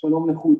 [0.00, 0.56] שלום לחו"ל.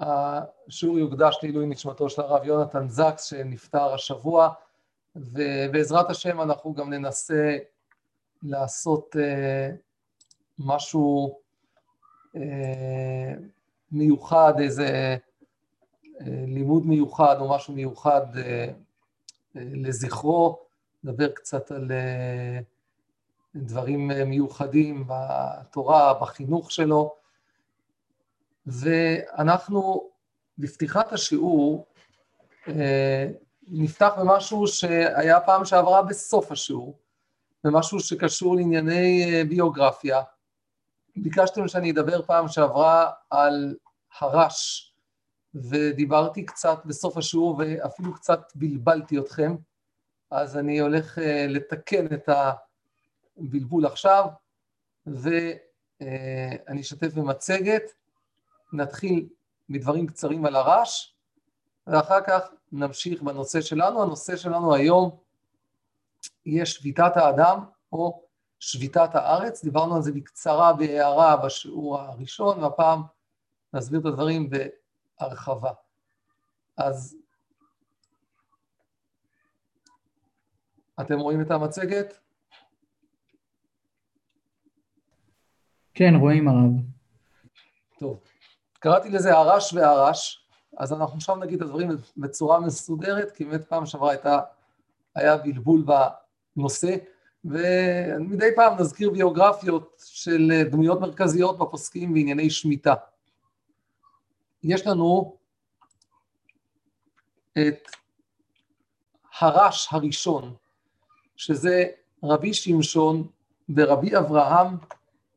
[0.00, 4.48] השיעור יוקדש לעילוי נשמתו של הרב יונתן זקס שנפטר השבוע,
[5.16, 7.56] ובעזרת השם אנחנו גם ננסה
[8.42, 9.74] לעשות uh,
[10.58, 11.38] משהו
[12.36, 12.38] uh,
[13.92, 15.16] מיוחד, איזה
[16.18, 18.26] uh, לימוד מיוחד או משהו מיוחד
[19.54, 20.58] לזכרו,
[21.04, 21.90] נדבר קצת על
[23.56, 27.23] דברים מיוחדים בתורה, בחינוך שלו.
[28.66, 30.10] ואנחנו
[30.58, 31.86] בפתיחת השיעור
[32.68, 33.26] אה,
[33.68, 36.98] נפתח במשהו שהיה פעם שעברה בסוף השיעור,
[37.64, 40.22] במשהו שקשור לענייני אה, ביוגרפיה.
[41.16, 43.76] ביקשתם שאני אדבר פעם שעברה על
[44.20, 44.90] הרש,
[45.54, 49.56] ודיברתי קצת בסוף השיעור ואפילו קצת בלבלתי אתכם,
[50.30, 52.28] אז אני הולך אה, לתקן את
[53.38, 54.26] הבלבול עכשיו,
[55.06, 57.82] ואני אשתף במצגת.
[58.74, 59.28] נתחיל
[59.68, 61.14] מדברים קצרים על הרש,
[61.86, 64.02] ואחר כך נמשיך בנושא שלנו.
[64.02, 65.18] הנושא שלנו היום
[66.46, 68.22] יהיה שביתת האדם או
[68.58, 69.64] שביתת הארץ.
[69.64, 73.02] דיברנו על זה בקצרה בהערה בשיעור הראשון, והפעם
[73.74, 74.50] נסביר את הדברים
[75.20, 75.72] בהרחבה.
[76.76, 77.16] אז
[81.00, 82.18] אתם רואים את המצגת?
[85.94, 86.70] כן, רואים הרב.
[87.98, 88.20] טוב.
[88.84, 90.46] קראתי לזה הרש והרש,
[90.76, 94.40] אז אנחנו עכשיו נגיד את הדברים בצורה מסודרת, כי באמת פעם שעברה הייתה,
[95.14, 95.84] היה בלבול
[96.56, 96.96] בנושא,
[97.44, 102.94] ומדי פעם נזכיר ביוגרפיות של דמויות מרכזיות בפוסקים בענייני שמיטה.
[104.62, 105.36] יש לנו
[107.52, 107.88] את
[109.40, 110.54] הרש הראשון,
[111.36, 111.84] שזה
[112.22, 113.28] רבי שמשון
[113.76, 114.76] ורבי אברהם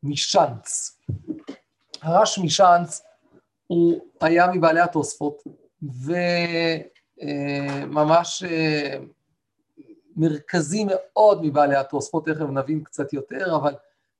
[0.04, 1.00] משאנץ.
[2.02, 3.07] הרש משאנץ
[3.68, 5.44] הוא היה מבעלי התוספות,
[7.24, 8.98] וממש אה,
[10.16, 13.76] מרכזי מאוד מבעלי התוספות, תכף נבין קצת יותר, אבל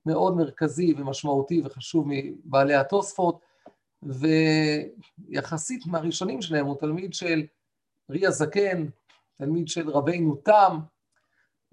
[0.06, 3.40] מאוד מרכזי ומשמעותי וחשוב מבעלי התוספות,
[4.02, 7.42] ויחסית מהראשונים שלהם הוא תלמיד של
[8.10, 8.86] רי הזקן,
[9.38, 10.78] תלמיד של רבינו תם,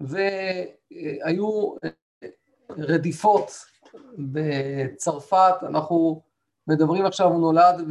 [0.00, 1.74] והיו
[2.70, 3.50] רדיפות
[4.18, 6.22] בצרפת, אנחנו
[6.68, 7.88] מדברים עכשיו, הוא נולד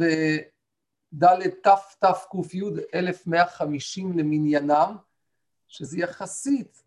[1.12, 2.60] בד' תתק"י
[2.94, 4.96] 1150 למניינם,
[5.68, 6.82] שזה יחסית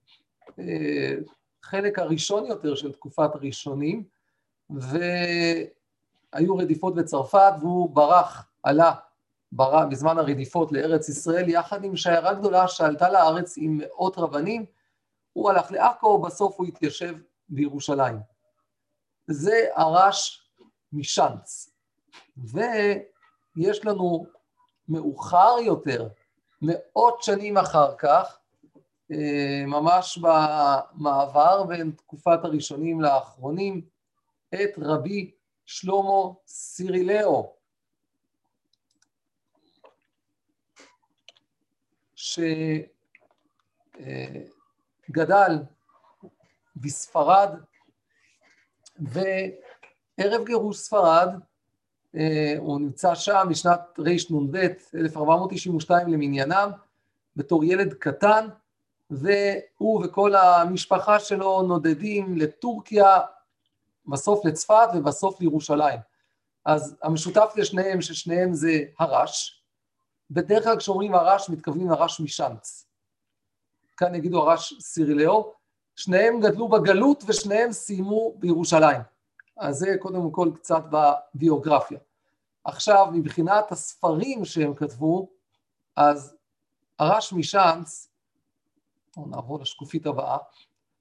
[0.59, 1.15] אה,
[1.61, 4.03] חלק הראשון יותר של תקופת הראשונים,
[4.69, 8.93] והיו רדיפות בצרפת והוא ברח, עלה
[9.51, 14.65] ברח, בזמן הרדיפות לארץ ישראל יחד עם שיירה גדולה שעלתה לארץ עם מאות רבנים,
[15.33, 17.15] הוא הלך לעכו, בסוף הוא התיישב
[17.49, 18.19] בירושלים.
[19.27, 20.49] זה הרש
[20.93, 21.68] משאנץ.
[22.37, 24.25] ויש לנו
[24.89, 26.07] מאוחר יותר,
[26.61, 28.39] מאות שנים אחר כך,
[29.11, 33.81] אה, ממש במעבר בין תקופת הראשונים לאחרונים,
[34.53, 35.31] את רבי
[35.65, 37.55] שלמה סירילאו,
[45.09, 45.57] שגדל
[46.75, 47.49] בספרד,
[48.99, 51.29] וערב גירוש ספרד
[52.57, 54.55] הוא נמצא שם משנת רנ"ב,
[54.95, 56.69] 1492 למניינם,
[57.35, 58.47] בתור ילד קטן,
[59.09, 63.19] והוא וכל המשפחה שלו נודדים לטורקיה,
[64.07, 65.99] בסוף לצפת ובסוף לירושלים.
[66.65, 69.63] אז המשותף לשניהם, ששניהם זה הרש,
[70.31, 72.85] בדרך כלל כשאומרים הרש מתכוונים הרש משאנץ.
[73.97, 75.53] כאן יגידו הרש סירילאו,
[75.95, 79.01] שניהם גדלו בגלות ושניהם סיימו בירושלים.
[79.59, 81.99] אז זה קודם כל קצת בביוגרפיה.
[82.63, 85.29] עכשיו, מבחינת הספרים שהם כתבו,
[85.95, 86.35] אז
[86.99, 88.09] הרש משאנץ,
[89.15, 90.37] בואו נעבור לשקופית הבאה,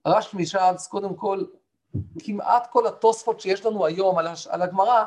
[0.04, 1.44] הרש משאנץ, קודם כל,
[2.18, 5.04] כמעט כל התוספות שיש לנו היום על, על הגמרא,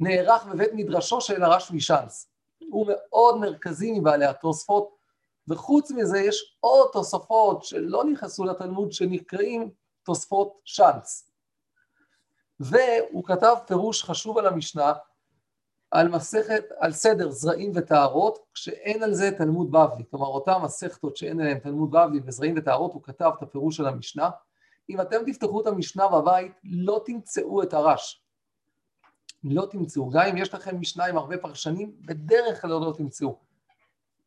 [0.00, 2.28] נערך בבית מדרשו של הרש משאנץ.
[2.70, 4.94] הוא מאוד מרכזי מבעלי התוספות,
[5.48, 9.70] וחוץ מזה יש עוד תוספות שלא נכנסו לתלמוד שנקראים
[10.02, 11.30] תוספות שאנץ.
[12.60, 14.92] והוא כתב פירוש חשוב על המשנה,
[15.90, 20.04] על מסכת, על סדר זרעים וטהרות, כשאין על זה תלמוד בבלי.
[20.10, 24.30] כלומר, אותן מסכתות שאין עליהן תלמוד בבלי וזרעים וטהרות, הוא כתב את הפירוש של המשנה.
[24.90, 28.22] אם אתם תפתחו את המשנה בבית, לא תמצאו את הרש.
[29.44, 30.10] לא תמצאו.
[30.10, 33.38] גם אם יש לכם משנה עם הרבה פרשנים, בדרך כלל לא תמצאו.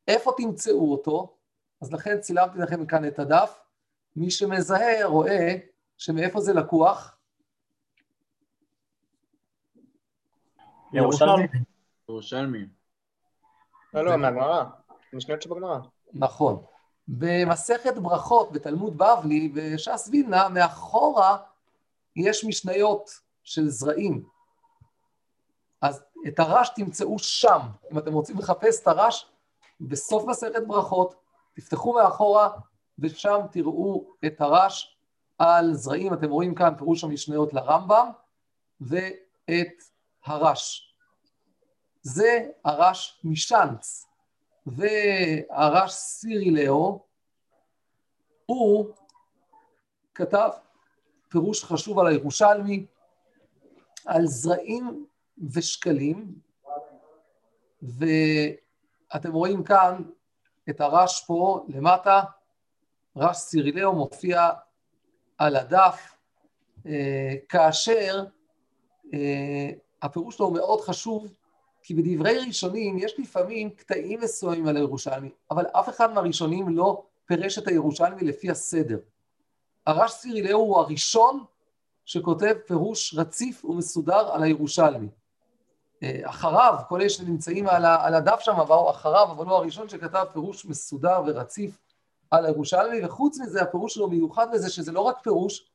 [0.07, 1.35] איפה תמצאו אותו?
[1.81, 3.59] אז לכן צילמתי לכם כאן את הדף.
[4.15, 5.55] מי שמזהה רואה
[5.97, 7.17] שמאיפה זה לקוח?
[10.93, 11.47] ירושלמי.
[12.09, 12.65] ירושלמי.
[13.93, 14.63] לא, לא, מהגמרא.
[15.13, 15.77] משניות שבגמרא.
[16.13, 16.63] נכון.
[17.07, 21.37] במסכת ברכות בתלמוד בבלי וש"ס וילנה, מאחורה
[22.15, 23.09] יש משניות
[23.43, 24.23] של זרעים.
[25.81, 27.59] אז את הרש תמצאו שם.
[27.91, 29.31] אם אתם רוצים לחפש את הרש,
[29.81, 31.15] בסוף מסכת ברכות,
[31.53, 32.49] תפתחו מאחורה,
[32.99, 34.97] ושם תראו את הרש
[35.37, 36.13] על זרעים.
[36.13, 38.09] אתם רואים כאן פירוש המשניות לרמב"ם,
[38.81, 39.83] ואת
[40.25, 40.95] הרש.
[42.01, 44.07] זה הרש משאנץ.
[44.65, 47.05] והרש סירילאו,
[48.45, 48.93] הוא
[50.15, 50.49] כתב
[51.29, 52.85] פירוש חשוב על הירושלמי,
[54.05, 55.05] על זרעים
[55.53, 56.35] ושקלים,
[57.81, 60.03] ואתם רואים כאן
[60.69, 62.21] את הרש פה למטה,
[63.15, 64.49] רש סירילאו מופיע
[65.37, 66.17] על הדף,
[66.85, 68.23] אה, כאשר
[69.13, 69.69] אה,
[70.01, 71.27] הפירוש שלו הוא מאוד חשוב,
[71.83, 77.57] כי בדברי ראשונים יש לפעמים קטעים מסוימים על הירושלמי, אבל אף אחד מהראשונים לא פירש
[77.57, 78.99] את הירושלמי לפי הסדר.
[79.87, 81.43] הרש סירילאו הוא הראשון
[82.05, 85.07] שכותב פירוש רציף ומסודר על הירושלמי.
[86.03, 90.65] אה, אחריו, כל אלה שנמצאים על, הדף שם באו אחריו, אבל הוא הראשון שכתב פירוש
[90.65, 91.77] מסודר ורציף
[92.31, 95.71] על הירושלמי, וחוץ מזה הפירוש שלו מיוחד בזה שזה לא רק פירוש,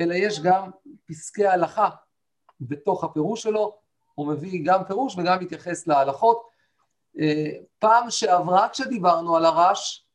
[0.00, 0.70] אלא יש גם
[1.06, 1.88] פסקי הלכה
[2.60, 3.76] בתוך הפירוש שלו,
[4.14, 6.42] הוא מביא גם פירוש וגם מתייחס להלכות.
[7.20, 10.06] אה, פעם שעברה כשדיברנו על הרש,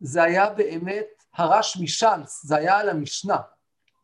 [0.00, 3.36] זה היה באמת הרש משאנץ, זה היה על המשנה,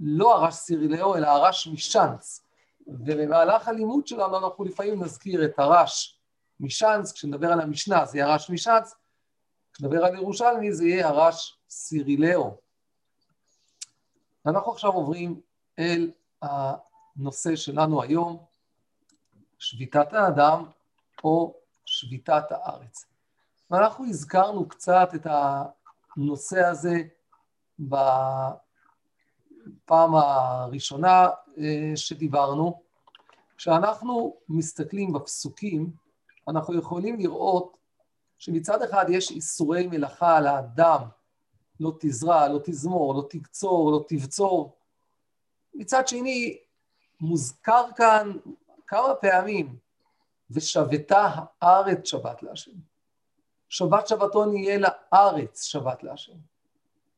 [0.00, 2.43] לא הרש סירילאו, אלא הרש משאנץ.
[2.87, 6.20] ובמהלך הלימוד שלנו אנחנו לפעמים נזכיר את הרש
[6.61, 8.94] משאנץ, כשנדבר על המשנה זה יהיה הרש משאנץ,
[9.72, 12.56] כשנדבר על ירושלמי זה יהיה הרש סירילאו.
[14.46, 15.40] אנחנו עכשיו עוברים
[15.78, 16.11] אל
[17.20, 18.44] הנושא שלנו היום,
[19.58, 20.64] שביתת האדם
[21.25, 23.06] או שביתת הארץ.
[23.70, 25.26] ואנחנו הזכרנו קצת את
[26.17, 27.02] הנושא הזה
[27.78, 28.14] בפעם
[30.14, 31.28] הראשונה
[31.58, 32.82] אה, שדיברנו.
[33.56, 35.90] כשאנחנו מסתכלים בפסוקים,
[36.49, 37.76] אנחנו יכולים לראות
[38.38, 41.02] שמצד אחד יש איסורי מלאכה על האדם,
[41.81, 44.76] לא תזרע, לא תזמור, לא תקצור, לא תבצור.
[45.75, 46.58] מצד שני,
[47.20, 48.32] מוזכר כאן
[48.87, 49.76] כמה פעמים,
[50.50, 51.28] ושבתה
[51.62, 52.72] הארץ שבת להשם.
[53.69, 56.37] שבת שבתון יהיה לארץ שבת להשם.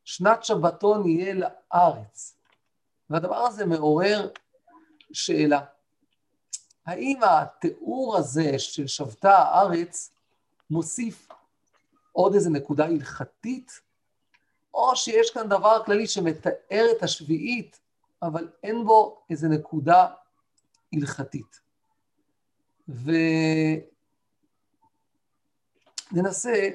[0.03, 2.35] שנת שבתון יהיה לארץ.
[3.09, 4.29] והדבר הזה מעורר
[5.13, 5.61] שאלה.
[6.85, 10.11] האם התיאור הזה של שבתה הארץ
[10.69, 11.27] מוסיף
[12.11, 13.81] עוד איזה נקודה הלכתית,
[14.73, 17.79] או שיש כאן דבר כללי שמתאר את השביעית,
[18.27, 20.07] אבל אין בו איזה נקודה
[20.93, 21.61] הלכתית.
[26.11, 26.69] וננסה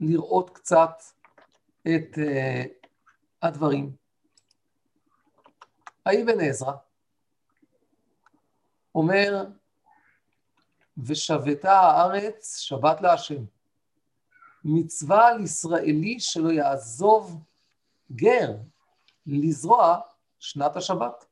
[0.00, 1.02] לראות קצת
[1.82, 2.20] את uh,
[3.42, 3.96] הדברים.
[6.06, 6.72] האבן עזרא
[8.94, 9.46] אומר,
[10.98, 13.44] ושבתה הארץ שבת להשם.
[14.64, 17.42] מצווה על ישראלי שלא יעזוב
[18.12, 18.56] גר
[19.26, 20.00] לזרוע
[20.38, 21.24] שנת השבת.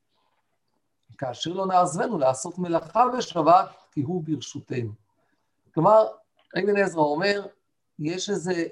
[1.17, 4.91] כאשר לא נעזבנו לעשות מלאכה בשבת, כי הוא ברשותנו.
[5.73, 6.07] כלומר,
[6.59, 7.47] אבן עזרא אומר,
[7.99, 8.65] יש איזה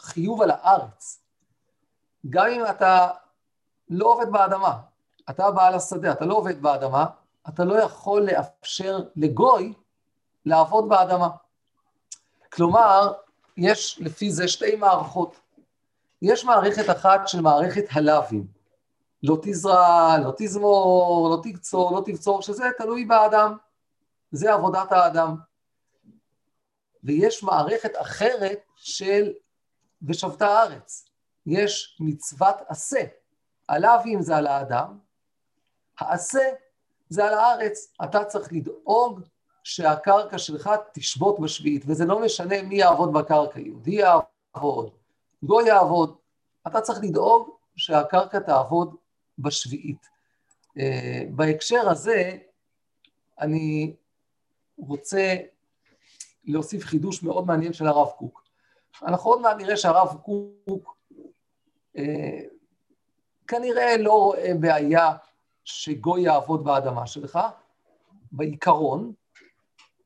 [0.00, 1.22] חיוב על הארץ.
[2.30, 3.08] גם אם אתה
[3.90, 4.80] לא עובד באדמה,
[5.30, 7.06] אתה בעל השדה, אתה לא עובד באדמה,
[7.48, 9.74] אתה לא יכול לאפשר לגוי
[10.46, 11.28] לעבוד באדמה.
[12.52, 13.12] כלומר,
[13.56, 15.36] יש לפי זה שתי מערכות.
[16.22, 18.61] יש מערכת אחת של מערכת הלאווים.
[19.22, 23.56] לא תזרע, לא תזמור, לא תקצור, לא תבצור, שזה תלוי באדם.
[24.32, 25.36] זה עבודת האדם.
[27.04, 29.32] ויש מערכת אחרת של
[30.02, 31.08] ושבתה הארץ.
[31.46, 33.00] יש מצוות עשה.
[33.68, 34.98] הלאווים זה על האדם,
[35.98, 36.48] העשה
[37.08, 37.92] זה על הארץ.
[38.04, 39.20] אתה צריך לדאוג
[39.64, 44.90] שהקרקע שלך תשבות בשביעית, וזה לא משנה מי יעבוד בקרקע, יהודי יעבוד,
[45.42, 46.16] גוי יעבוד.
[46.66, 48.96] אתה צריך לדאוג שהקרקע תעבוד
[49.38, 50.08] בשביעית.
[50.78, 50.82] Uh,
[51.30, 52.38] בהקשר הזה,
[53.40, 53.94] אני
[54.78, 55.36] רוצה
[56.44, 58.42] להוסיף חידוש מאוד מעניין של הרב קוק.
[59.02, 60.96] אנחנו עוד מעט נראה שהרב קוק
[61.96, 62.40] אה,
[63.46, 65.12] כנראה לא רואה בעיה
[65.64, 67.38] שגוי יעבוד באדמה שלך,
[68.32, 69.12] בעיקרון,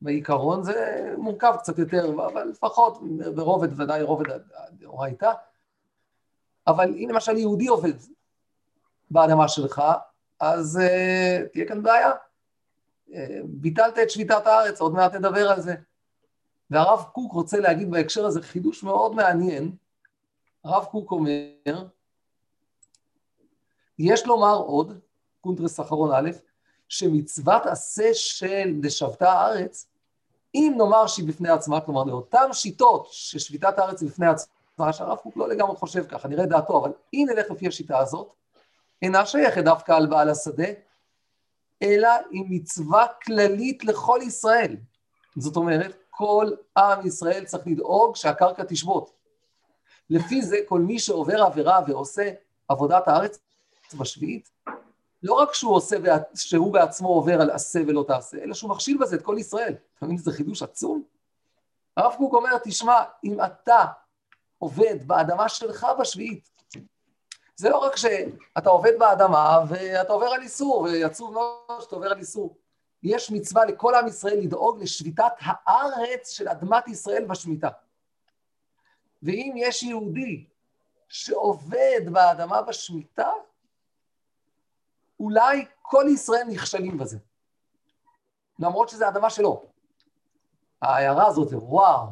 [0.00, 2.98] בעיקרון זה מורכב קצת יותר, אבל לפחות
[3.34, 4.26] ברובד, ודאי רובד
[4.72, 5.32] דאורייתא,
[6.66, 7.92] אבל אם למשל יהודי עובד
[9.10, 9.82] באדמה שלך,
[10.40, 12.10] אז uh, תהיה כאן בעיה.
[13.14, 15.74] אה, ביטלת את שביתת הארץ, עוד מעט נדבר על זה.
[16.70, 19.72] והרב קוק רוצה להגיד בהקשר הזה חידוש מאוד מעניין.
[20.64, 21.84] הרב קוק אומר,
[23.98, 24.98] יש לומר עוד,
[25.40, 26.30] קונטרס אחרון א',
[26.88, 29.88] שמצוות עשה של דשבתה הארץ,
[30.54, 35.36] אם נאמר שהיא בפני עצמה, כלומר לאותן שיטות ששביתת הארץ היא בפני עצמה, שהרב קוק
[35.36, 38.32] לא לגמרי חושב ככה, נראה דעתו, אבל אם נלך לפי השיטה הזאת,
[39.02, 40.68] אינה שייכת דווקא על בעל השדה,
[41.82, 44.76] אלא היא מצווה כללית לכל ישראל.
[45.36, 49.12] זאת אומרת, כל עם ישראל צריך לדאוג שהקרקע תשבות.
[50.10, 52.30] לפי זה, כל מי שעובר עבירה ועושה
[52.68, 53.38] עבודת הארץ
[53.98, 54.50] בשביעית,
[55.22, 55.96] לא רק שהוא עושה,
[56.34, 59.74] שהוא בעצמו עובר על עשה ולא תעשה, אלא שהוא מכשיל בזה את כל ישראל.
[59.98, 61.02] אתה מבין איזה חידוש עצום?
[61.96, 63.84] הרב קוק אומר, תשמע, אם אתה
[64.58, 66.55] עובד באדמה שלך בשביעית,
[67.56, 72.18] זה לא רק שאתה עובד באדמה ואתה עובר על איסור, ועצוב מאוד שאתה עובר על
[72.18, 72.56] איסור.
[73.02, 77.68] יש מצווה לכל עם ישראל לדאוג לשביתת הארץ של אדמת ישראל בשמיטה.
[79.22, 80.46] ואם יש יהודי
[81.08, 83.30] שעובד באדמה בשמיטה,
[85.20, 87.18] אולי כל ישראל נכשלים בזה.
[88.58, 89.64] למרות שזו אדמה שלו.
[90.82, 92.06] ההערה הזאת וואו,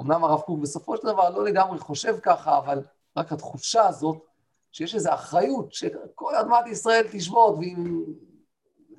[0.00, 2.82] אמנם הרב קוק בסופו של דבר לא לגמרי חושב ככה, אבל
[3.16, 4.27] רק התחושה הזאת
[4.72, 8.04] שיש איזו אחריות שכל אדמת ישראל תשבות, ואם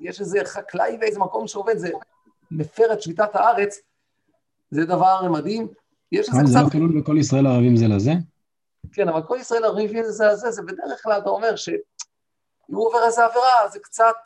[0.00, 1.90] יש איזה חקלאי באיזה מקום שעובד, זה
[2.50, 3.80] מפר את שביתת הארץ,
[4.70, 5.68] זה דבר מדהים.
[6.12, 6.52] יש איזה קצת...
[6.52, 8.12] זה לא כלול בכל ישראל ערבים זה לזה?
[8.92, 11.74] כן, אבל כל ישראל ערבים זה לזה, זה בדרך כלל אתה אומר שאם
[12.74, 14.16] הוא עובר איזה עבירה, זה קצת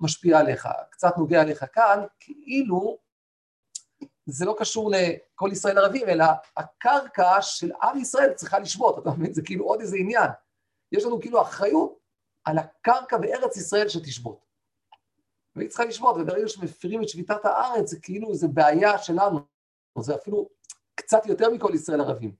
[0.00, 2.98] משפיע עליך, קצת נוגע עליך כאן, כאילו
[4.26, 6.24] זה לא קשור לכל ישראל ערבים, אלא
[6.56, 9.32] הקרקע של עם ישראל צריכה לשבות, אתה מבין?
[9.32, 10.30] זה כאילו עוד איזה עניין.
[10.92, 11.98] יש לנו כאילו אחריות
[12.44, 14.46] על הקרקע בארץ ישראל שתשבות.
[15.56, 19.40] והיא צריכה לשבות, וברגע שמפירים את שביתת הארץ, זה כאילו איזו בעיה שלנו.
[19.98, 20.48] זה אפילו
[20.94, 22.34] קצת יותר מכל ישראל ערבים.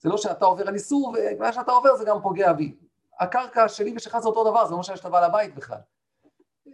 [0.00, 2.76] זה לא שאתה עובר על איסור, ומה שאתה עובר זה גם פוגע בי.
[3.20, 5.78] הקרקע שלי ושלך זה אותו דבר, זה לא שאתה בא לבית בכלל.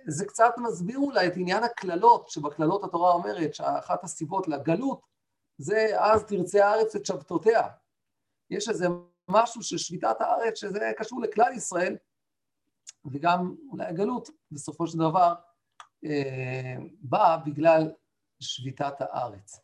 [0.07, 5.01] זה קצת מסביר אולי את עניין הקללות, שבקללות התורה אומרת שאחת הסיבות לגלות
[5.59, 7.63] זה אז תרצה הארץ את שבתותיה.
[8.51, 8.87] יש איזה
[9.29, 11.97] משהו של שביתת הארץ, שזה קשור לכלל ישראל,
[13.05, 15.35] וגם אולי הגלות בסופו של דבר
[16.05, 17.93] אה, באה בגלל
[18.41, 19.61] שביתת הארץ.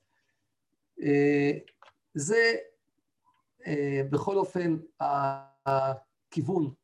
[1.03, 1.53] אה,
[2.15, 2.55] זה
[3.67, 4.77] אה, בכל אופן
[5.67, 6.75] הכיוון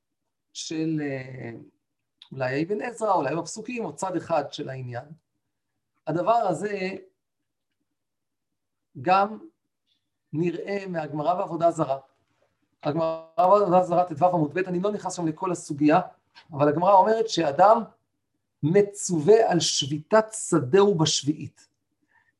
[0.52, 1.50] של אה,
[2.32, 5.04] אולי אבן עזרא, אולי בפסוקים, או צד אחד של העניין.
[6.06, 6.90] הדבר הזה
[9.02, 9.38] גם
[10.32, 11.98] נראה מהגמרא בעבודה זרה.
[12.86, 16.00] הגמרא זרה ט"ו עמוד ב', אני לא נכנס שם לכל הסוגיה,
[16.52, 17.82] אבל הגמרא אומרת שאדם
[18.62, 21.68] מצווה על שביתת שדהו בשביעית.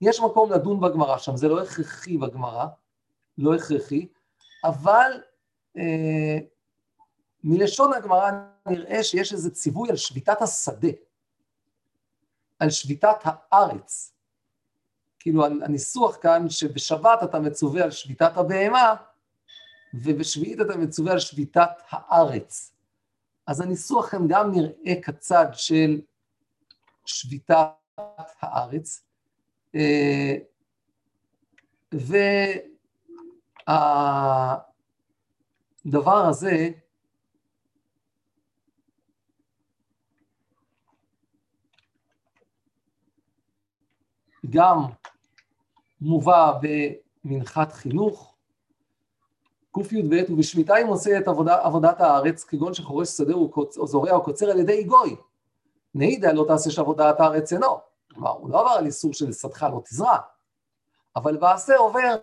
[0.00, 2.66] יש מקום לדון בגמרא שם, זה לא הכרחי בגמרא,
[3.38, 4.08] לא הכרחי,
[4.64, 5.10] אבל
[5.76, 6.38] אה,
[7.44, 8.30] מלשון הגמרא
[8.66, 10.88] נראה שיש איזה ציווי על שביתת השדה,
[12.58, 14.12] על שביתת הארץ.
[15.18, 18.94] כאילו הניסוח כאן שבשבת אתה מצווה על שביתת הבהמה,
[20.02, 22.72] ובשביעית אתה מצווה על שביתת הארץ.
[23.46, 26.00] אז הניסוח כאן גם נראה כצד של
[27.04, 27.68] שביתת
[28.40, 29.04] הארץ.
[29.74, 30.36] אה,
[35.84, 36.70] והדבר הזה
[44.50, 44.78] גם
[46.00, 46.52] מובא
[47.24, 48.35] במנחת חינוך,
[49.82, 54.50] קי"ב, ובשמיטה אם עושה את עבודה, עבודת הארץ, כגון שחורש שדה או זורע או קוצר
[54.50, 55.16] על ידי גוי.
[55.94, 57.80] נעידה לא תעשה שעבודת הארץ אינו.
[58.14, 60.18] כלומר, הוא לא עבר על איסור של שדך לא תזרע,
[61.16, 62.16] אבל בעשה עובר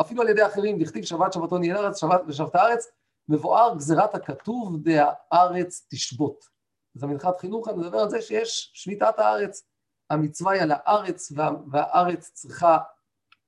[0.00, 2.86] אפילו על ידי אחרים, דכתיב שבת שבתון יהיה ארץ, שבת ושבת הארץ,
[3.28, 6.44] מבואר גזירת הכתוב דהארץ תשבות.
[6.96, 9.66] אז המנחת חינוך אני מדבר על זה שיש שביתת הארץ.
[10.10, 12.78] המצווה היא על הארץ, וה, והארץ צריכה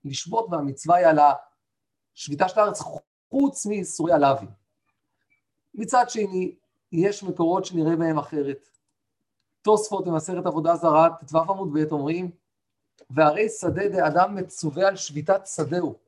[0.04, 1.18] לשבות, והמצווה היא על
[2.14, 2.80] השביתה של הארץ
[3.34, 4.50] חוץ מאיסורי הלאווים.
[5.74, 6.54] מצד שני,
[6.92, 8.68] יש מקורות שנראה בהם אחרת.
[9.62, 12.30] תוספות במסכת עבודה זרה, ט"ו עמוד ב' אומרים,
[13.10, 15.98] והרי שדה דאדם מצווה על שביתת שדהו,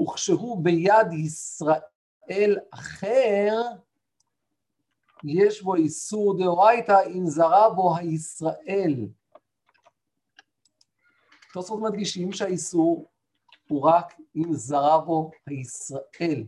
[0.00, 3.54] וכשהוא ביד ישראל אחר,
[5.24, 8.94] יש בו איסור דאורייתא אם זרה בו הישראל.
[11.52, 13.09] תוספות מדגישים שהאיסור
[13.70, 16.44] הוא רק אם זרה בו הישראל.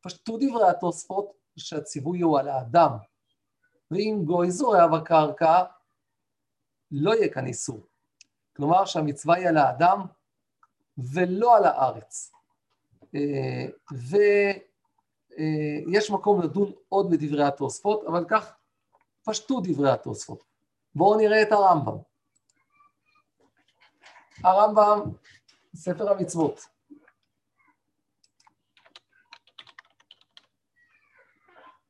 [0.00, 2.90] פשטו דברי התוספות שהציווי הוא על האדם,
[3.90, 5.64] ואם גוי זורע בקרקע,
[6.90, 7.80] לא יהיה כאן איסור.
[8.56, 10.00] כלומר שהמצווה היא על האדם
[10.98, 12.32] ולא על הארץ.
[13.14, 13.66] אה,
[15.38, 18.52] ויש מקום לדון עוד בדברי התוספות, אבל כך
[19.24, 20.44] פשטו דברי התוספות.
[20.94, 21.96] בואו נראה את הרמב"ם.
[24.44, 25.00] הרמב"ם,
[25.74, 26.66] ספר המצוות.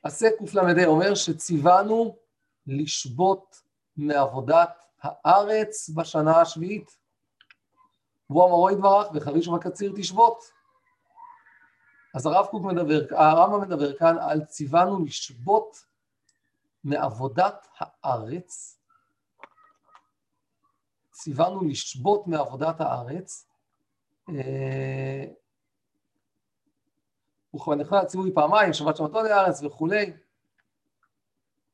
[0.02, 2.16] עשה קל"ה אומר שציוונו
[2.66, 3.62] לשבות
[3.96, 6.98] מעבודת הארץ בשנה השביעית.
[8.30, 10.52] והוא אמרו יתברך וחריש ובקציר תשבות.
[12.14, 15.86] אז הרב קוק מדבר, הרמב"ם מדבר כאן על ציוונו לשבות
[16.84, 18.78] מעבודת הארץ,
[21.10, 23.46] ציוונו לשבות מעבודת הארץ,
[24.28, 25.24] אה,
[27.54, 30.12] וכוונך לציווי פעמיים, שבת שבתו לארץ וכולי.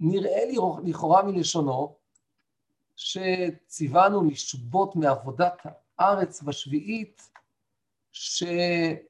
[0.00, 1.94] נראה לי לכאורה מלשונו
[2.96, 5.66] שציוונו לשבות מעבודת
[5.98, 7.30] הארץ בשביעית,
[8.12, 9.00] שלכאורה,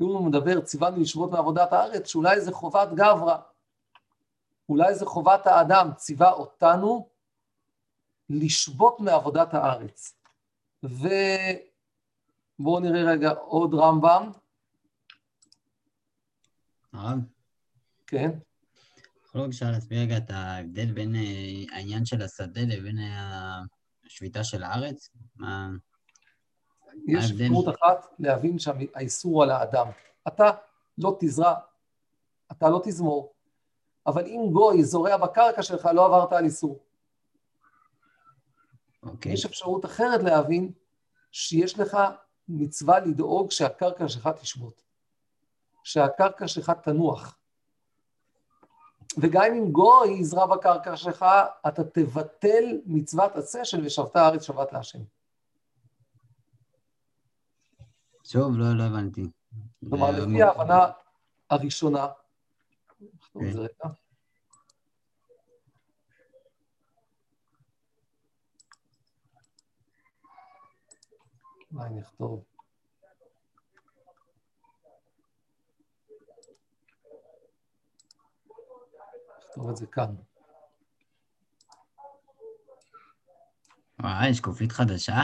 [0.00, 3.36] אם הוא מדבר ציוונו לשבות מעבודת הארץ, שאולי זה חובת גברא,
[4.68, 7.08] אולי זה חובת האדם, ציווה אותנו
[8.30, 10.16] לשבות מעבודת הארץ.
[10.82, 11.20] ובואו
[12.80, 14.30] נראה רגע עוד רמב"ם.
[16.92, 17.18] הרב?
[18.06, 18.30] כן.
[19.26, 22.98] יכול בבקשה להסביר רגע את ההבדל בין אה, העניין של השדה לבין
[24.06, 25.10] השביתה של הארץ?
[25.36, 25.70] מה...
[27.06, 29.86] יש אפשרות אחת להבין שהאיסור על האדם.
[30.28, 30.50] אתה
[30.98, 31.54] לא תזרע,
[32.52, 33.32] אתה לא תזמור,
[34.06, 36.78] אבל אם גוי זורע בקרקע שלך, לא עברת על איסור.
[39.04, 39.08] Okay.
[39.08, 39.32] אוקיי.
[39.32, 40.72] יש אפשרות אחרת להבין
[41.32, 41.96] שיש לך
[42.48, 44.82] מצווה לדאוג שהקרקע שלך תשבות,
[45.84, 47.36] שהקרקע שלך תנוח.
[49.18, 51.24] וגם אם גוי יזרע בקרקע שלך,
[51.68, 54.98] אתה תבטל מצוות עשה של ושבת הארץ שבת להשם.
[58.24, 59.30] שוב, לא, לא הבנתי.
[59.88, 60.90] כלומר, לפי ההבנה
[61.50, 62.08] הראשונה,
[63.00, 63.94] נכתוב את זה רגע.
[71.74, 72.44] אולי נכתוב.
[79.38, 80.14] נכתוב את זה כאן.
[84.02, 85.14] וואי, שקופית חדשה.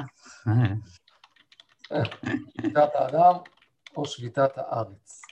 [2.56, 3.34] שביתת האדם
[3.96, 5.22] או שביתת הארץ.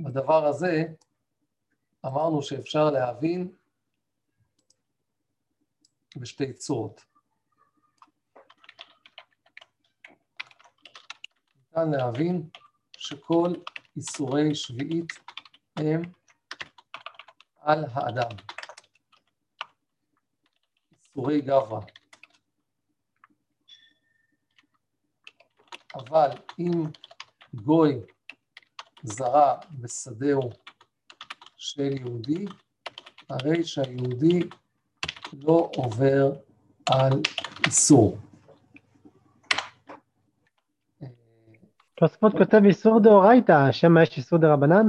[0.00, 0.84] ובדבר הזה
[2.06, 3.52] אמרנו שאפשר להבין
[6.16, 7.04] בשתי צורות.
[11.56, 12.48] ניתן להבין
[12.96, 13.52] שכל
[13.96, 15.12] איסורי שביעית
[15.76, 16.02] הם
[17.60, 18.36] על האדם.
[20.92, 21.80] איסורי גברא.
[25.94, 26.82] אבל אם
[27.54, 28.00] גוי
[29.02, 30.50] זרע בשדהו
[31.56, 32.44] של יהודי,
[33.28, 34.40] הרי שהיהודי
[35.42, 36.32] לא עובר
[36.86, 37.12] על
[37.66, 38.18] איסור.
[41.94, 44.86] תוספות כותב איסור דאורייתא, שמא יש איסור דרבנן?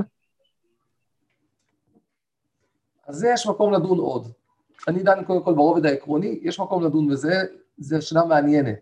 [3.07, 4.31] אז זה יש מקום לדון עוד.
[4.87, 7.33] אני דן קודם כל ברובד העקרוני, יש מקום לדון בזה,
[7.77, 8.79] זו שאלה מעניינת.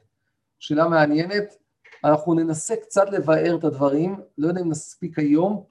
[0.60, 1.58] שאלה מעניינת,
[2.04, 5.64] אנחנו ננסה קצת לבאר את הדברים, לא יודע אם נספיק היום,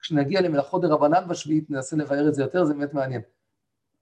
[0.00, 3.22] כשנגיע למלאכות דרבנן בשביעית ננסה לבאר את זה יותר, זה באמת מעניין.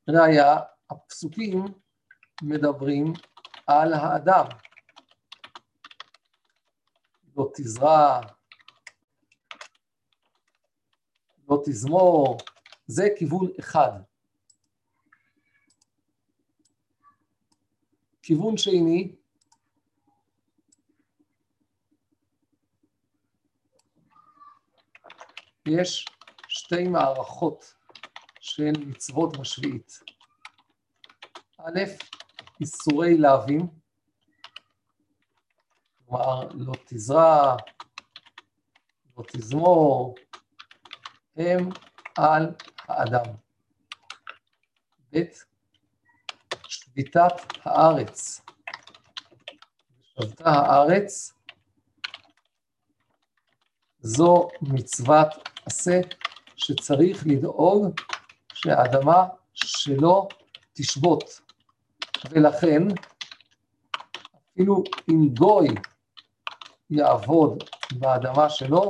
[0.09, 0.57] ראיה,
[0.91, 1.65] הפסוקים
[2.43, 3.13] מדברים
[3.67, 4.47] על האדם.
[7.37, 8.21] לא תזרע,
[11.49, 12.39] לא תזמור,
[12.87, 13.91] זה כיוון אחד.
[18.23, 19.17] כיוון שני,
[25.67, 26.07] יש
[26.49, 27.75] שתי מערכות
[28.41, 30.16] של מצוות בשביעית.
[31.59, 31.81] א',
[32.61, 33.69] איסורי להבים,
[36.07, 37.57] כלומר לא תזרע,
[39.17, 40.15] לא תזמור,
[41.37, 41.69] הם
[42.17, 43.25] על האדם.
[45.13, 45.23] ב',
[46.69, 47.33] שביתת
[47.65, 48.41] הארץ.
[50.03, 51.33] שבתה הארץ,
[54.01, 55.29] זו מצוות
[55.67, 56.01] עשה
[56.57, 58.01] שצריך לדאוג
[58.55, 60.29] שהאדמה שלו
[60.73, 61.46] תשבות.
[62.31, 62.83] ולכן,
[64.53, 65.69] אפילו אם גוי
[66.91, 68.89] יעבוד באדמה שלו,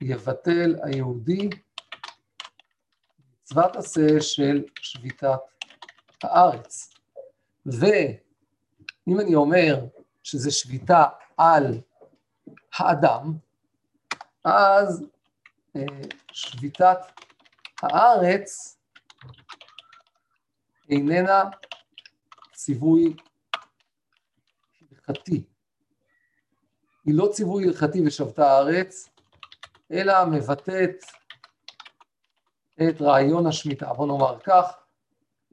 [0.00, 1.48] יבטל היהודי
[3.42, 5.38] מצוות עשה של שביתת
[6.22, 6.94] הארץ.
[7.66, 9.84] ואם אני אומר
[10.22, 11.04] שזה שביתה
[11.36, 11.80] על
[12.76, 13.32] האדם,
[14.44, 15.04] אז
[15.76, 15.82] אה,
[16.32, 16.98] שביתת
[17.82, 18.78] הארץ
[20.90, 21.44] איננה
[22.64, 23.14] ציווי
[24.90, 25.44] הלכתי.
[27.04, 29.08] היא לא ציווי הלכתי ושבתה הארץ,
[29.92, 31.04] אלא מבטאת
[32.88, 33.92] את רעיון השמיטה.
[33.92, 34.64] בוא נאמר כך,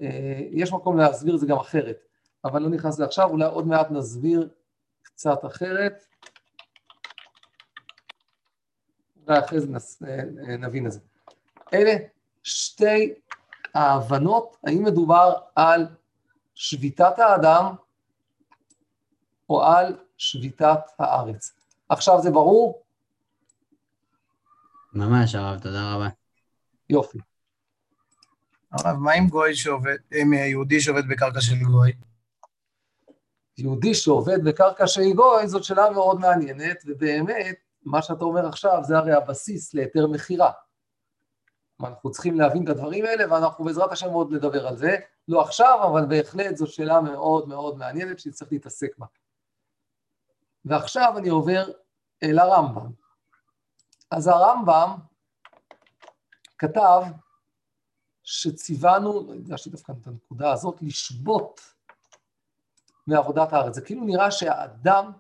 [0.01, 1.97] אה, יש מקום להסביר את זה גם אחרת,
[2.45, 4.49] אבל לא נכנס לעכשיו, אולי עוד מעט נסביר
[5.03, 6.05] קצת אחרת.
[9.27, 10.99] אולי אחרי זה נס, אה, אה, נבין את זה.
[11.73, 11.93] אלה
[12.43, 13.13] שתי
[13.73, 15.87] ההבנות, האם מדובר על
[16.61, 17.65] שביתת האדם
[19.49, 21.51] או על שביתת הארץ.
[21.89, 22.83] עכשיו זה ברור?
[24.93, 26.07] ממש, הרב, תודה רבה.
[26.89, 27.17] יופי.
[28.71, 31.91] הרב, מה עם גוי שעובד, עם יהודי שעובד בקרקע של גוי?
[33.57, 38.97] יהודי שעובד בקרקע של גוי זאת שאלה מאוד מעניינת, ובאמת, מה שאתה אומר עכשיו זה
[38.97, 40.51] הרי הבסיס להיתר מכירה.
[41.87, 44.97] אנחנו צריכים להבין את הדברים האלה, ואנחנו בעזרת השם עוד נדבר על זה.
[45.27, 49.05] לא עכשיו, אבל בהחלט זו שאלה מאוד מאוד מעניינת שצריך להתעסק בה.
[50.65, 51.71] ועכשיו אני עובר
[52.23, 52.91] אל הרמב"ם.
[54.11, 54.95] אז הרמב"ם
[56.57, 57.01] כתב
[58.23, 61.61] שציוונו, הדגשתי דווקא את הנקודה הזאת, לשבות
[63.07, 63.75] מעבודת הארץ.
[63.75, 65.11] זה כאילו נראה שהאדם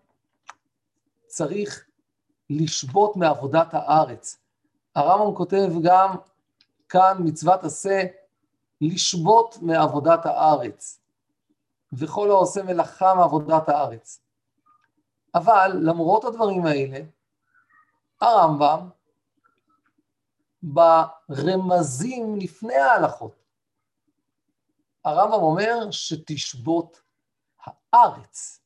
[1.27, 1.85] צריך
[2.49, 4.37] לשבות מעבודת הארץ.
[4.95, 6.15] הרמב"ם כותב גם
[6.89, 8.03] כאן מצוות עשה
[8.81, 10.99] לשבות מעבודת הארץ,
[11.93, 14.21] וכל העושה מלאכה מעבודת הארץ.
[15.35, 16.99] אבל למרות הדברים האלה,
[18.21, 18.89] הרמב"ם
[20.63, 23.35] ברמזים לפני ההלכות.
[25.05, 27.01] הרמב"ם אומר שתשבות
[27.63, 28.61] הארץ.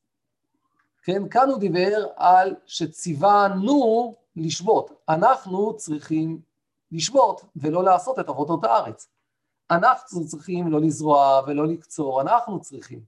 [1.02, 4.90] כן, כאן הוא דיבר על שציוונו לשבות.
[5.08, 6.40] אנחנו צריכים
[6.92, 9.08] לשבות ולא לעשות את עבודות הארץ.
[9.70, 13.00] אנחנו צריכים לא לזרוע ולא לקצור, אנחנו צריכים.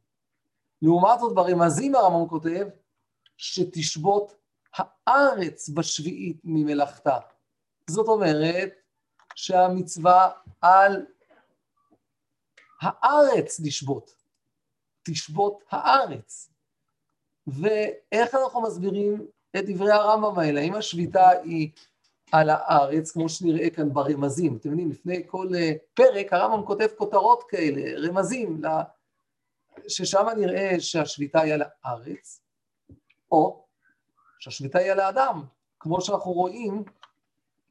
[0.82, 2.66] לעומת זאת ברמזים הרמב"ם כותב
[3.36, 4.34] שתשבות
[4.74, 7.18] הארץ בשביעית ממלאכתה.
[7.90, 8.72] זאת אומרת
[9.34, 11.06] שהמצווה על
[12.80, 14.14] הארץ לשבות,
[15.02, 16.50] תשבות הארץ.
[17.46, 20.60] ואיך אנחנו מסבירים את דברי הרמב"ם האלה?
[20.60, 21.70] האם השביתה היא
[22.32, 24.56] על הארץ, כמו שנראה כאן ברמזים?
[24.56, 28.62] אתם יודעים, לפני כל אה, פרק הרמב"ם כותב כותרות כאלה, רמזים,
[29.88, 32.40] ששם נראה שהשביתה היא על הארץ,
[33.30, 33.64] או
[34.38, 35.44] שהשביתה היא על האדם,
[35.80, 36.84] כמו שאנחנו רואים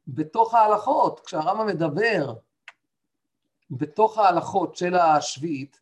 [0.08, 2.34] בתוך ההלכות, כשהרמב"ם מדבר
[3.72, 5.80] בתוך ההלכות של השביעית,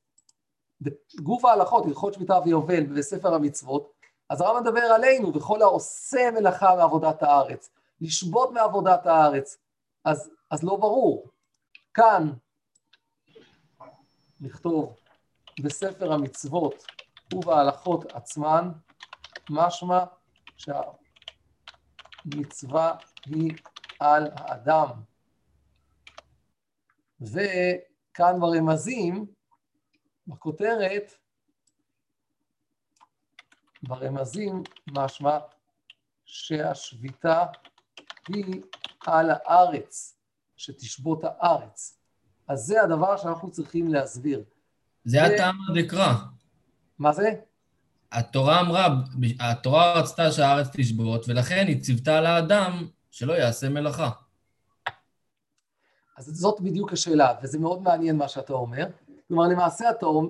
[0.82, 3.94] בגוף ההלכות, הלכות שמיטה ויובל בספר המצוות,
[4.30, 7.70] אז הרמב"ם מדבר עלינו, וכל העושה מלאכה מעבודת הארץ,
[8.02, 9.58] לשבות מעבודת הארץ,
[10.06, 11.30] אז, אז לא ברור.
[11.94, 12.34] כאן
[14.42, 14.96] נכתוב
[15.64, 16.86] בספר המצוות
[17.34, 18.72] ובהלכות עצמן,
[19.50, 20.04] משמע
[22.28, 23.52] שהמצווה היא
[24.00, 24.90] על האדם.
[27.22, 29.26] וכאן ברמזים,
[30.28, 31.14] בכותרת,
[33.84, 35.40] ברמזים משמע
[36.26, 37.46] שהשביתה
[38.28, 38.62] היא
[39.06, 40.18] על הארץ,
[40.56, 42.00] שתשבות הארץ.
[42.48, 44.44] אז זה הדבר שאנחנו צריכים להסביר.
[45.06, 45.24] זה.
[45.24, 46.14] הטעם הדקרא.
[47.00, 47.30] מה זה?
[48.12, 48.88] התורה אמרה,
[49.40, 54.10] התורה רצתה שהארץ תשבות, ולכן היא ציוותה לאדם שלא יעשה מלאכה.
[56.18, 58.86] אז זאת בדיוק השאלה, וזה מאוד מעניין מה שאתה אומר.
[59.28, 60.30] כלומר, למעשה אתה אומר,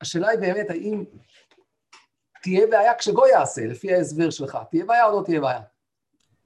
[0.00, 1.04] השאלה היא באמת האם
[2.42, 4.58] תהיה בעיה כשגוי יעשה, לפי ההסבר שלך.
[4.70, 5.60] תהיה בעיה או לא תהיה בעיה?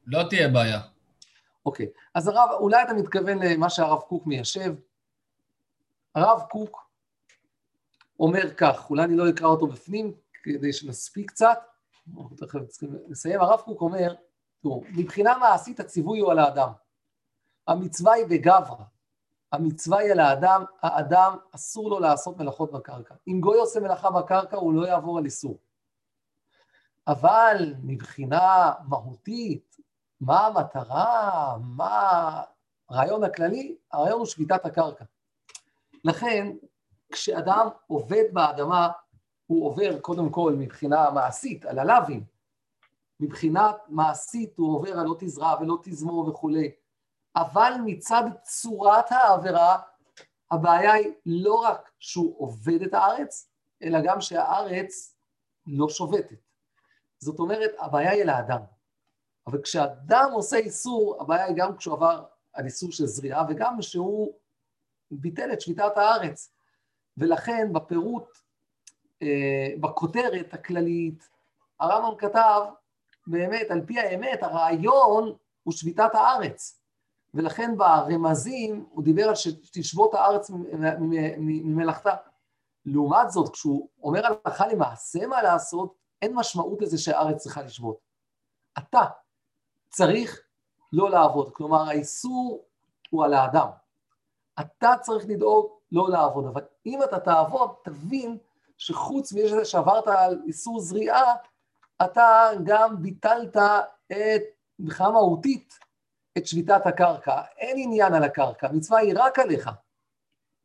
[0.06, 0.80] לא תהיה בעיה.
[1.66, 4.74] אוקיי, אז הרב, אולי אתה מתכוון למה שהרב קוק מיישב.
[6.14, 6.90] הרב קוק
[8.20, 10.12] אומר כך, אולי אני לא אקרא אותו בפנים,
[10.42, 11.58] כדי שנספיק קצת,
[12.16, 13.40] אנחנו תכף צריכים לסיים.
[13.40, 14.14] הרב קוק אומר,
[14.62, 16.68] תראו, מבחינה מעשית הציווי הוא על האדם.
[17.68, 18.84] המצווה היא בגברא.
[19.52, 23.14] המצווה היא על האדם, האדם אסור לו לעשות מלאכות בקרקע.
[23.28, 25.58] אם גוי עושה מלאכה בקרקע, הוא לא יעבור על איסור.
[27.06, 29.71] אבל מבחינה מהותית,
[30.22, 32.42] מה המטרה, מה
[32.88, 33.76] הרעיון הכללי?
[33.92, 35.04] הרעיון הוא שביתת הקרקע.
[36.04, 36.52] לכן,
[37.12, 38.88] כשאדם עובד באדמה,
[39.46, 42.24] הוא עובר קודם כל מבחינה מעשית על הלאווים,
[43.20, 46.70] מבחינת מעשית הוא עובר על לא תזרע ולא תזמור וכולי,
[47.36, 49.78] אבל מצד צורת העבירה,
[50.50, 53.48] הבעיה היא לא רק שהוא עובד את הארץ,
[53.82, 55.16] אלא גם שהארץ
[55.66, 56.38] לא שובתת.
[57.18, 58.60] זאת אומרת, הבעיה היא לאדם.
[59.46, 64.32] אבל כשאדם עושה איסור, הבעיה היא גם כשהוא עבר על איסור של זריעה, וגם שהוא
[65.10, 66.52] ביטל את שביתת הארץ.
[67.16, 68.28] ולכן בפירוט,
[69.22, 71.28] אה, בכותרת הכללית,
[71.80, 72.60] הרמב"ם כתב,
[73.26, 76.82] באמת, על פי האמת, הרעיון הוא שביתת הארץ.
[77.34, 80.50] ולכן ברמזים הוא דיבר על שתשבות הארץ
[81.38, 82.14] ממלאכתה.
[82.84, 87.98] לעומת זאת, כשהוא אומר הלכה למעשה מה לעשות, אין משמעות לזה שהארץ צריכה לשבות.
[88.78, 89.02] אתה
[89.92, 90.40] צריך
[90.92, 92.64] לא לעבוד, כלומר האיסור
[93.10, 93.68] הוא על האדם.
[94.60, 98.38] אתה צריך לדאוג לא לעבוד, אבל אם אתה תעבוד, תבין
[98.78, 101.34] שחוץ מזה שעברת על איסור זריעה,
[102.04, 104.42] אתה גם ביטלת את,
[104.78, 105.78] מבחינה מהותית,
[106.38, 107.42] את שביתת הקרקע.
[107.58, 109.70] אין עניין על הקרקע, המצווה היא רק עליך.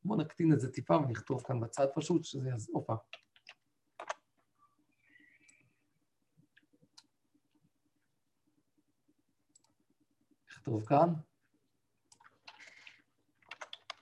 [0.04, 2.86] בואו נקטין את זה טיפה ונכתוב כאן בצד פשוט, שזה יעזור.
[10.58, 11.14] נכתוב כאן.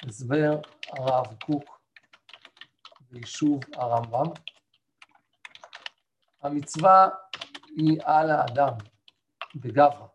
[0.07, 0.51] הסבר
[0.87, 1.81] הרב קוק
[3.11, 4.33] ביישוב הרמב"ם.
[6.41, 7.07] המצווה
[7.77, 8.73] היא על האדם
[9.55, 10.07] בגברא.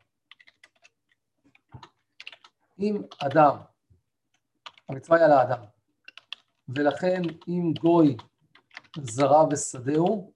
[2.79, 3.57] אם אדם,
[4.89, 5.65] המצווה היא על האדם,
[6.69, 8.17] ולכן אם גוי
[8.97, 10.33] זרע בשדהו,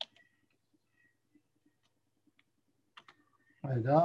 [3.65, 3.99] רגע,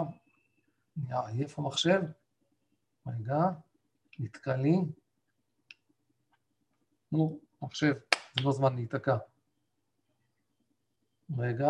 [1.03, 2.01] נהיה עייף המחשב,
[3.07, 3.39] רגע,
[4.19, 4.75] נתקע לי,
[7.11, 7.93] נו, מחשב,
[8.35, 9.17] זה לא זמן להיתקע.
[11.37, 11.69] רגע.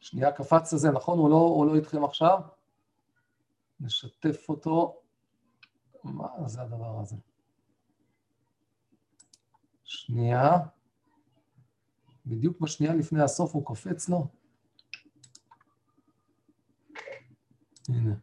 [0.00, 1.18] שנייה קפץ לזה, נכון?
[1.18, 2.40] הוא לא, הוא לא איתכם עכשיו?
[3.80, 5.00] נשתף אותו.
[6.04, 7.16] מה זה הדבר הזה?
[9.84, 10.50] שנייה.
[12.26, 14.26] בדיוק בשנייה לפני הסוף הוא קופץ לו.
[17.88, 18.14] הנה.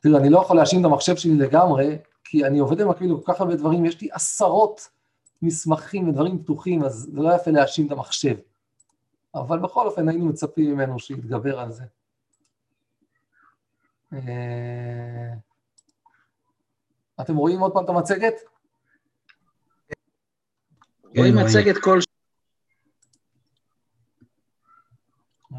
[0.00, 3.40] תראו, אני לא יכול להאשים את המחשב שלי לגמרי, כי אני עובד במקביל בכל כך
[3.40, 4.88] הרבה דברים, יש לי עשרות
[5.42, 8.36] מסמכים ודברים פתוחים, אז זה לא יפה להאשים את המחשב.
[9.34, 11.84] אבל בכל אופן היינו מצפים ממנו שיתגבר על זה.
[14.12, 15.34] אה,
[17.20, 18.34] אתם רואים עוד פעם את המצגת?
[21.16, 21.98] רואים מצגת כל...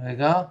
[0.04, 0.42] רגע.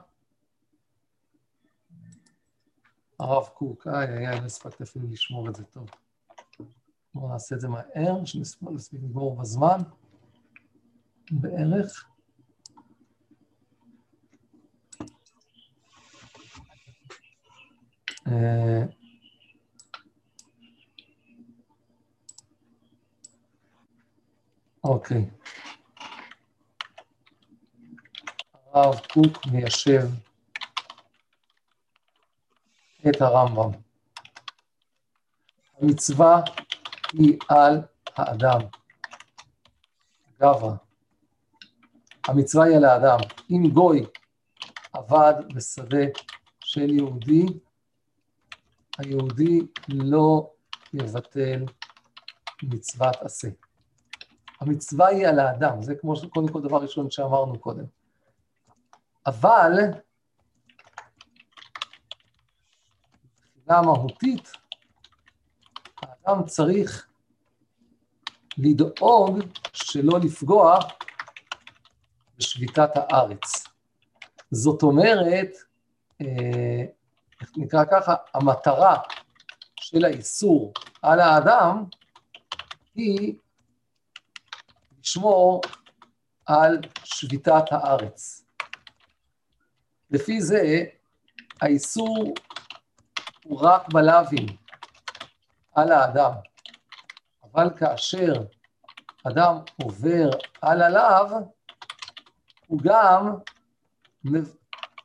[3.20, 5.90] הרב קוק, איי איי איי, לא הספקתי אפילו לשמור את זה טוב.
[7.14, 9.78] בואו נעשה את זה מהר, שנספיק לגמור בזמן,
[11.30, 12.06] בערך.
[18.26, 18.99] אה,
[24.84, 25.30] אוקיי.
[28.72, 30.08] הרב קוק מיישב
[33.08, 33.70] את הרמב"ם.
[35.78, 36.40] המצווה
[37.12, 37.80] היא על
[38.16, 38.60] האדם.
[40.38, 40.72] גברא.
[42.28, 43.18] המצווה היא על האדם.
[43.50, 44.06] אם גוי
[44.92, 46.04] עבד בשדה
[46.60, 47.46] של יהודי,
[48.98, 50.50] היהודי לא
[50.94, 51.64] יבטל
[52.62, 53.48] מצוות עשה.
[54.60, 57.84] המצווה היא על האדם, זה כמו קודם כל דבר ראשון שאמרנו קודם.
[59.26, 59.72] אבל
[63.56, 64.52] מבחינה מהותית,
[66.02, 67.08] האדם צריך
[68.58, 69.38] לדאוג
[69.72, 70.78] שלא לפגוע
[72.38, 73.66] בשביתת הארץ.
[74.50, 75.48] זאת אומרת,
[76.20, 76.84] אה,
[77.56, 78.96] נקרא ככה, המטרה
[79.80, 81.84] של האיסור על האדם
[82.94, 83.34] היא
[85.00, 85.60] לשמור
[86.46, 88.44] על שביתת הארץ.
[90.10, 90.84] לפי זה,
[91.60, 92.34] האיסור
[93.44, 94.46] הוא רק בלאווים
[95.74, 96.32] על האדם,
[97.44, 98.32] אבל כאשר
[99.24, 100.30] אדם עובר
[100.62, 101.50] על הלאו,
[102.66, 103.36] הוא גם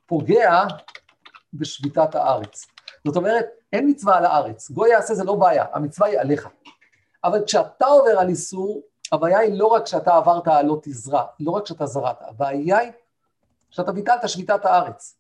[0.06, 0.64] פוגע
[1.54, 2.68] בשביתת הארץ.
[3.08, 4.72] זאת אומרת, אין מצווה על הארץ.
[4.72, 6.48] גוי יעשה זה לא בעיה, המצווה היא עליך.
[7.24, 8.82] אבל כשאתה עובר על איסור,
[9.12, 12.92] הבעיה היא לא רק שאתה עברת על לא תזרע, לא רק שאתה זרעת, הבעיה היא
[13.70, 15.18] שאתה ביטלת שביתת הארץ.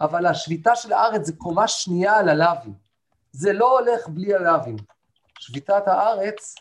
[0.00, 2.74] אבל השביתה של הארץ זה קומה שנייה על הלאווים.
[3.32, 4.76] זה לא הולך בלי הלאווים.
[5.38, 6.54] שביתת הארץ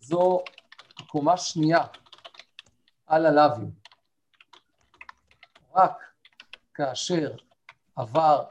[0.00, 0.40] זו
[1.08, 1.84] קומה שנייה
[3.06, 3.70] על הלאווים.
[5.74, 6.02] רק
[6.74, 7.36] כאשר
[7.96, 8.44] עבר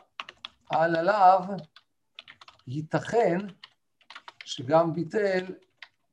[0.70, 1.56] על הלאו,
[2.68, 3.38] ייתכן
[4.46, 5.46] שגם ביטל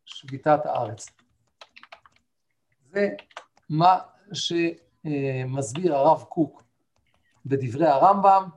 [0.04, 1.06] שביתת הארץ.
[2.92, 3.08] זה
[3.68, 3.98] מה
[4.32, 6.62] שמסביר הרב קוק
[7.46, 8.48] בדברי הרמב"ם,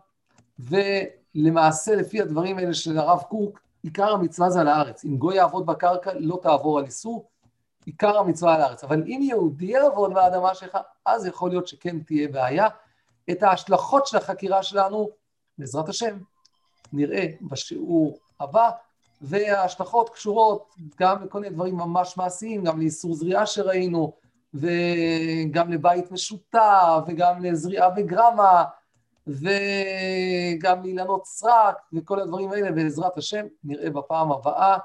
[0.60, 5.06] ולמעשה לפי הדברים האלה של הרב קוק, עיקר המצווה זה על הארץ.
[5.06, 7.30] אם גוי יעבוד בקרקע, לא תעבור על איסור,
[7.86, 8.84] עיקר המצווה על הארץ.
[8.84, 12.68] אבל אם יהודי יעבוד באדמה שלך, אז יכול להיות שכן תהיה בעיה.
[13.32, 15.10] את ההשלכות של החקירה שלנו,
[15.58, 16.18] בעזרת השם,
[16.94, 18.70] נראה בשיעור הבא,
[19.24, 24.14] וההשלכות קשורות גם לכל מיני דברים ממש מעשיים, גם לאיסור זריעה שראינו,
[24.54, 28.64] וגם לבית משותף, וגם לזריעה בגרמה,
[29.28, 34.78] וגם לאילנות סרק, וכל הדברים האלה, בעזרת השם, נראה בפעם הבאה,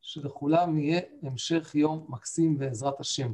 [0.00, 3.32] שלכולם יהיה המשך יום מקסים בעזרת השם.